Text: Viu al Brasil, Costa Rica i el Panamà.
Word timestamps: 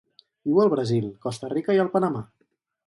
Viu 0.49 0.61
al 0.63 0.71
Brasil, 0.75 1.05
Costa 1.27 1.53
Rica 1.55 1.77
i 1.79 1.85
el 1.87 1.95
Panamà. 1.97 2.29